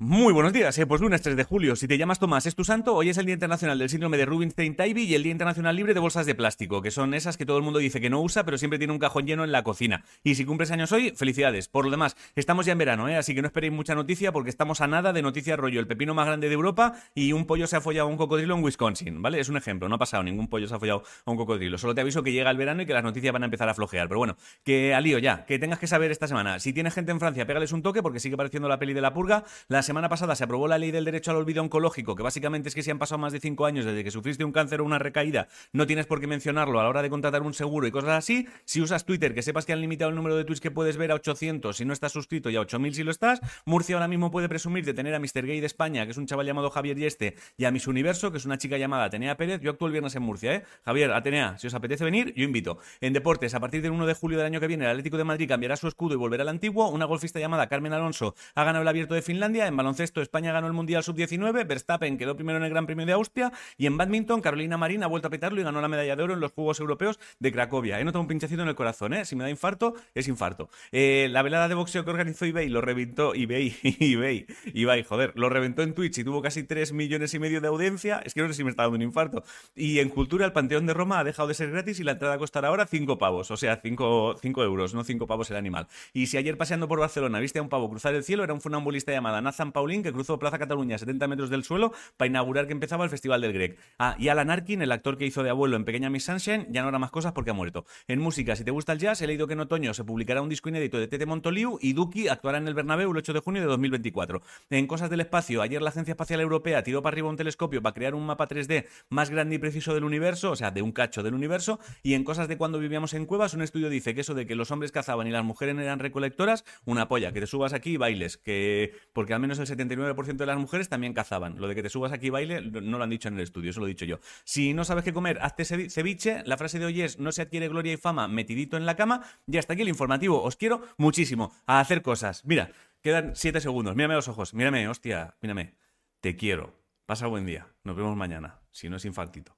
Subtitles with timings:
[0.00, 1.74] Muy buenos días, eh, pues lunes 3 de julio.
[1.74, 2.94] Si te llamas Tomás, es tu santo.
[2.94, 5.98] Hoy es el Día Internacional del Síndrome de Rubinstein-Tybee y el Día Internacional Libre de
[5.98, 8.58] Bolsas de Plástico, que son esas que todo el mundo dice que no usa, pero
[8.58, 10.04] siempre tiene un cajón lleno en la cocina.
[10.22, 11.66] Y si cumples años hoy, felicidades.
[11.66, 13.16] Por lo demás, estamos ya en verano, ¿eh?
[13.16, 16.14] así que no esperéis mucha noticia porque estamos a nada de noticias rollo el pepino
[16.14, 19.20] más grande de Europa y un pollo se ha follado a un cocodrilo en Wisconsin,
[19.20, 19.40] ¿vale?
[19.40, 21.76] Es un ejemplo, no ha pasado, ningún pollo se ha follado a un cocodrilo.
[21.76, 23.74] Solo te aviso que llega el verano y que las noticias van a empezar a
[23.74, 24.06] flojear.
[24.06, 26.60] Pero bueno, que al lío ya, que tengas que saber esta semana.
[26.60, 29.12] Si tienes gente en Francia, pégales un toque porque sigue pareciendo la peli de la
[29.12, 29.42] purga.
[29.66, 32.74] La semana pasada se aprobó la ley del derecho al olvido oncológico, que básicamente es
[32.74, 34.98] que si han pasado más de 5 años desde que sufriste un cáncer o una
[34.98, 38.10] recaída, no tienes por qué mencionarlo a la hora de contratar un seguro y cosas
[38.10, 38.46] así.
[38.66, 41.10] Si usas Twitter, que sepas que han limitado el número de tweets que puedes ver
[41.10, 43.40] a 800 si no estás suscrito y a 8000 si lo estás.
[43.64, 45.46] Murcia ahora mismo puede presumir de tener a Mr.
[45.46, 48.36] Gay de España, que es un chaval llamado Javier Yeste, y a Miss Universo, que
[48.36, 49.62] es una chica llamada Atenea Pérez.
[49.62, 50.64] Yo actúo el viernes en Murcia, ¿eh?
[50.84, 52.78] Javier, Atenea, si os apetece venir, yo invito.
[53.00, 55.24] En deportes, a partir del 1 de julio del año que viene, el Atlético de
[55.24, 56.90] Madrid cambiará su escudo y volverá al antiguo.
[56.90, 59.66] Una golfista llamada Carmen Alonso ha ganado el abierto de Finlandia.
[59.78, 61.66] Baloncesto, España ganó el Mundial Sub-19.
[61.66, 65.06] Verstappen quedó primero en el Gran Premio de Austria y en badminton Carolina Marín ha
[65.06, 67.98] vuelto a petarlo y ganó la medalla de oro en los Juegos Europeos de Cracovia.
[67.98, 69.24] He notado un pinchacito en el corazón, ¿eh?
[69.24, 70.68] Si me da infarto, es infarto.
[70.92, 75.48] Eh, la velada de boxeo que organizó eBay lo reventó, eBay, eBay, eBay, joder, lo
[75.48, 78.20] reventó en Twitch y tuvo casi 3 millones y medio de audiencia.
[78.24, 79.42] Es que no sé si me está dando un infarto.
[79.74, 82.36] Y en Cultura, el Panteón de Roma ha dejado de ser gratis y la entrada
[82.38, 85.86] costará ahora 5 pavos, o sea, 5, 5 euros, no 5 pavos el animal.
[86.12, 88.60] Y si ayer paseando por Barcelona viste a un pavo cruzar el cielo, era un
[88.60, 92.66] funambulista llamado Nathan Paulín que cruzó Plaza Cataluña a 70 metros del suelo para inaugurar
[92.66, 93.76] que empezaba el Festival del Greg.
[93.98, 96.82] Ah, y Alan Arkin, el actor que hizo de abuelo en Pequeña Miss Sunshine, ya
[96.82, 97.84] no hará más cosas porque ha muerto.
[98.06, 100.48] En música, si te gusta el jazz, he leído que en otoño se publicará un
[100.48, 103.62] disco inédito de Tete Montoliu y Duki actuará en el Bernabéu el 8 de junio
[103.62, 104.42] de 2024.
[104.70, 107.94] En cosas del espacio, ayer la Agencia Espacial Europea tiró para arriba un telescopio para
[107.94, 111.22] crear un mapa 3D más grande y preciso del universo, o sea, de un cacho
[111.22, 114.34] del universo, y en cosas de cuando vivíamos en cuevas, un estudio dice que eso
[114.34, 117.72] de que los hombres cazaban y las mujeres eran recolectoras, una polla, que te subas
[117.72, 121.60] aquí y bailes, que porque al menos el 79% de las mujeres también cazaban.
[121.60, 123.80] Lo de que te subas aquí baile no lo han dicho en el estudio, eso
[123.80, 124.20] lo he dicho yo.
[124.44, 126.42] Si no sabes qué comer, hazte ceviche.
[126.44, 129.22] La frase de hoy es, no se adquiere gloria y fama metidito en la cama.
[129.46, 130.42] Y hasta aquí el informativo.
[130.42, 132.44] Os quiero muchísimo a hacer cosas.
[132.44, 132.70] Mira,
[133.02, 133.96] quedan siete segundos.
[133.96, 134.54] Mírame los ojos.
[134.54, 135.74] Mírame, hostia, mírame.
[136.20, 136.74] Te quiero.
[137.06, 137.68] Pasa buen día.
[137.84, 138.60] Nos vemos mañana.
[138.70, 139.56] Si no es infartito.